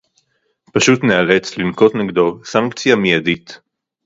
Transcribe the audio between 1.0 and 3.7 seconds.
ניאלץ לנקוט נגדו סנקציה מיידית